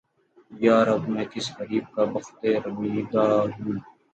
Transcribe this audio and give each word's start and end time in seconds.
یارب! 0.51 1.01
میں 1.09 1.25
کس 1.31 1.47
غریب 1.57 1.83
کا 1.95 2.03
بختِ 2.13 2.41
رمیدہ 2.63 3.23
ہوں! 3.53 3.77